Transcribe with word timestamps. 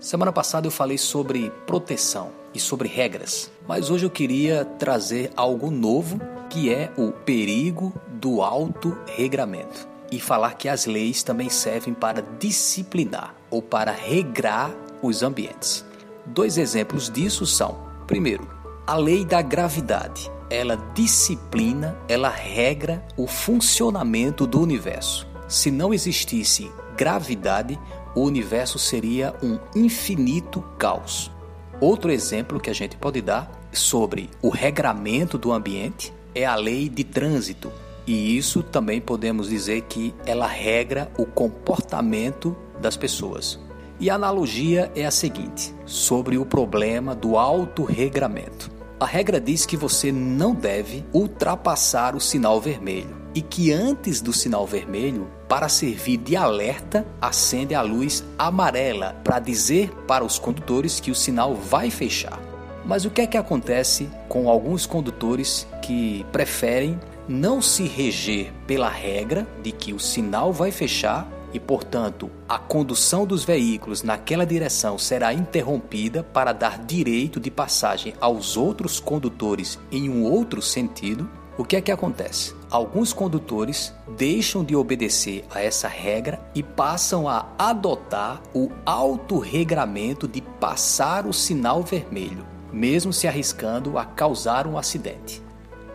Semana 0.00 0.30
passada 0.30 0.66
eu 0.66 0.70
falei 0.70 0.98
sobre 0.98 1.50
proteção 1.66 2.30
e 2.54 2.60
sobre 2.60 2.88
regras, 2.88 3.50
mas 3.66 3.90
hoje 3.90 4.04
eu 4.04 4.10
queria 4.10 4.64
trazer 4.64 5.30
algo 5.36 5.70
novo 5.70 6.20
que 6.50 6.72
é 6.72 6.92
o 6.96 7.10
perigo 7.10 7.92
do 8.08 8.42
auto-regramento 8.42 9.88
e 10.10 10.20
falar 10.20 10.54
que 10.54 10.68
as 10.68 10.86
leis 10.86 11.22
também 11.22 11.48
servem 11.48 11.92
para 11.92 12.22
disciplinar 12.38 13.34
ou 13.50 13.60
para 13.60 13.90
regrar 13.90 14.70
os 15.02 15.22
ambientes. 15.22 15.84
Dois 16.24 16.58
exemplos 16.58 17.10
disso 17.10 17.46
são: 17.46 17.78
primeiro, 18.06 18.48
a 18.86 18.96
lei 18.96 19.24
da 19.24 19.42
gravidade. 19.42 20.30
Ela 20.48 20.76
disciplina, 20.94 21.98
ela 22.08 22.28
regra 22.28 23.04
o 23.16 23.26
funcionamento 23.26 24.46
do 24.46 24.60
universo. 24.60 25.26
Se 25.48 25.72
não 25.72 25.92
existisse 25.92 26.70
gravidade, 26.96 27.76
o 28.16 28.22
universo 28.22 28.78
seria 28.78 29.34
um 29.42 29.58
infinito 29.76 30.64
caos. 30.78 31.30
Outro 31.78 32.10
exemplo 32.10 32.58
que 32.58 32.70
a 32.70 32.74
gente 32.74 32.96
pode 32.96 33.20
dar 33.20 33.52
sobre 33.70 34.30
o 34.40 34.48
regramento 34.48 35.36
do 35.36 35.52
ambiente 35.52 36.12
é 36.34 36.46
a 36.46 36.56
lei 36.56 36.88
de 36.88 37.04
trânsito. 37.04 37.70
E 38.06 38.36
isso 38.36 38.62
também 38.62 39.00
podemos 39.00 39.50
dizer 39.50 39.82
que 39.82 40.14
ela 40.24 40.46
regra 40.46 41.12
o 41.18 41.26
comportamento 41.26 42.56
das 42.80 42.96
pessoas. 42.96 43.60
E 44.00 44.08
a 44.08 44.14
analogia 44.14 44.90
é 44.94 45.04
a 45.04 45.10
seguinte: 45.10 45.74
sobre 45.84 46.38
o 46.38 46.46
problema 46.46 47.14
do 47.14 47.36
autorregramento. 47.36 48.70
A 48.98 49.04
regra 49.04 49.38
diz 49.38 49.66
que 49.66 49.76
você 49.76 50.10
não 50.10 50.54
deve 50.54 51.04
ultrapassar 51.12 52.16
o 52.16 52.20
sinal 52.20 52.58
vermelho 52.62 53.14
e 53.34 53.42
que 53.42 53.70
antes 53.70 54.22
do 54.22 54.32
sinal 54.32 54.66
vermelho, 54.66 55.28
para 55.48 55.68
servir 55.68 56.16
de 56.18 56.36
alerta, 56.36 57.06
acende 57.20 57.74
a 57.74 57.82
luz 57.82 58.24
amarela 58.38 59.16
para 59.22 59.38
dizer 59.38 59.90
para 60.06 60.24
os 60.24 60.38
condutores 60.38 60.98
que 61.00 61.10
o 61.10 61.14
sinal 61.14 61.54
vai 61.54 61.90
fechar. 61.90 62.40
Mas 62.84 63.04
o 63.04 63.10
que 63.10 63.20
é 63.20 63.26
que 63.26 63.36
acontece 63.36 64.08
com 64.28 64.48
alguns 64.48 64.86
condutores 64.86 65.66
que 65.82 66.24
preferem 66.30 66.98
não 67.28 67.60
se 67.60 67.84
reger 67.84 68.52
pela 68.66 68.88
regra 68.88 69.46
de 69.62 69.72
que 69.72 69.92
o 69.92 69.98
sinal 69.98 70.52
vai 70.52 70.70
fechar 70.70 71.28
e, 71.52 71.58
portanto, 71.58 72.30
a 72.48 72.58
condução 72.58 73.26
dos 73.26 73.44
veículos 73.44 74.02
naquela 74.02 74.44
direção 74.44 74.98
será 74.98 75.32
interrompida 75.32 76.22
para 76.22 76.52
dar 76.52 76.78
direito 76.78 77.40
de 77.40 77.50
passagem 77.50 78.14
aos 78.20 78.56
outros 78.56 79.00
condutores 79.00 79.78
em 79.90 80.08
um 80.08 80.24
outro 80.24 80.60
sentido, 80.60 81.28
o 81.58 81.64
que 81.64 81.76
é 81.76 81.80
que 81.80 81.90
acontece? 81.90 82.54
Alguns 82.70 83.12
condutores 83.12 83.94
deixam 84.16 84.62
de 84.62 84.76
obedecer 84.76 85.44
a 85.54 85.62
essa 85.62 85.88
regra 85.88 86.40
e 86.54 86.62
passam 86.62 87.26
a 87.28 87.46
adotar 87.58 88.42
o 88.54 88.70
autorregramento 88.84 90.28
de 90.28 90.42
passar 90.42 91.26
o 91.26 91.32
sinal 91.32 91.82
vermelho, 91.82 92.46
mesmo 92.70 93.12
se 93.12 93.26
arriscando 93.26 93.96
a 93.96 94.04
causar 94.04 94.66
um 94.66 94.76
acidente. 94.76 95.42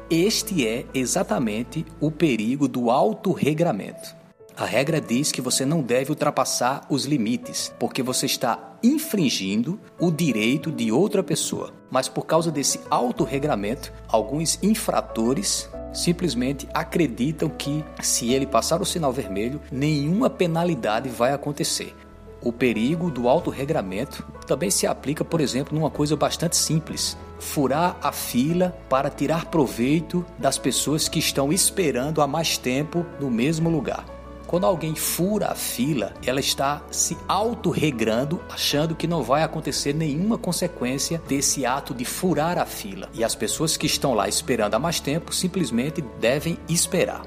Este 0.10 0.68
é 0.68 0.86
exatamente 0.94 1.86
o 2.00 2.10
perigo 2.10 2.68
do 2.68 2.90
autorregramento. 2.90 4.21
A 4.62 4.66
regra 4.66 5.02
diz 5.02 5.32
que 5.32 5.42
você 5.42 5.66
não 5.66 5.82
deve 5.82 6.12
ultrapassar 6.12 6.86
os 6.88 7.06
limites, 7.06 7.74
porque 7.80 8.04
você 8.04 8.28
está 8.28 8.76
infringindo 8.84 9.80
o 10.00 10.12
direito 10.12 10.72
de 10.72 10.92
outra 10.92 11.24
pessoa. 11.24 11.74
Mas 11.90 12.08
por 12.08 12.28
causa 12.28 12.52
desse 12.52 12.80
autorregramento, 12.88 13.92
alguns 14.08 14.60
infratores 14.62 15.68
simplesmente 15.92 16.70
acreditam 16.76 17.50
que 17.50 17.84
se 18.04 18.32
ele 18.32 18.46
passar 18.46 18.84
o 18.84 18.86
sinal 18.86 19.12
vermelho, 19.12 19.60
nenhuma 19.72 20.30
penalidade 20.30 21.10
vai 21.10 21.34
acontecer. 21.34 21.96
O 22.40 22.54
perigo 22.54 23.10
do 23.10 23.28
autorregramento 23.28 24.24
também 24.46 24.70
se 24.70 24.86
aplica, 24.86 25.26
por 25.26 25.42
exemplo, 25.42 25.76
numa 25.76 25.90
coisa 25.90 26.16
bastante 26.16 26.56
simples: 26.56 27.18
furar 27.40 27.98
a 28.00 28.12
fila 28.12 28.78
para 28.88 29.10
tirar 29.10 29.46
proveito 29.46 30.24
das 30.38 30.60
pessoas 30.60 31.10
que 31.10 31.18
estão 31.18 31.52
esperando 31.52 32.22
há 32.22 32.28
mais 32.28 32.60
tempo 32.60 33.04
no 33.20 33.32
mesmo 33.32 33.68
lugar. 33.68 34.21
Quando 34.52 34.66
alguém 34.66 34.94
fura 34.96 35.48
a 35.48 35.56
fila, 35.56 36.14
ela 36.26 36.42
está 36.42 36.84
se 36.92 37.18
autorregrando, 37.26 38.42
achando 38.50 38.94
que 38.94 39.08
não 39.08 39.24
vai 39.24 39.44
acontecer 39.44 39.94
nenhuma 39.94 40.38
consequência 40.38 41.22
desse 41.26 41.66
ato 41.66 41.94
de 41.94 42.04
furar 42.04 42.58
a 42.58 42.66
fila. 42.66 43.08
E 43.14 43.24
as 43.24 43.34
pessoas 43.34 43.78
que 43.78 43.86
estão 43.86 44.14
lá 44.14 44.28
esperando 44.28 44.74
há 44.74 44.80
mais 44.80 45.00
tempo 45.00 45.34
simplesmente 45.34 46.02
devem 46.20 46.58
esperar. 46.68 47.22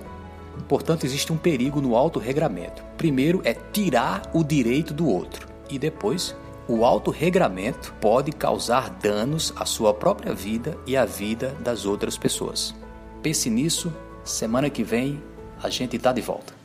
Portanto, 0.68 1.06
existe 1.06 1.32
um 1.32 1.38
perigo 1.38 1.80
no 1.80 1.96
autorregramento. 1.96 2.84
Primeiro 2.98 3.40
é 3.42 3.54
tirar 3.54 4.30
o 4.34 4.44
direito 4.44 4.92
do 4.92 5.08
outro 5.08 5.48
e 5.70 5.78
depois 5.78 6.36
o 6.68 6.84
autorregramento 6.84 7.94
pode 8.02 8.32
causar 8.32 8.90
danos 8.90 9.50
à 9.56 9.64
sua 9.64 9.94
própria 9.94 10.34
vida 10.34 10.76
e 10.86 10.94
à 10.94 11.06
vida 11.06 11.56
das 11.60 11.86
outras 11.86 12.18
pessoas. 12.18 12.74
Pense 13.22 13.48
nisso, 13.48 13.90
semana 14.22 14.68
que 14.68 14.84
vem 14.84 15.22
a 15.62 15.70
gente 15.70 15.96
está 15.96 16.12
de 16.12 16.20
volta. 16.20 16.63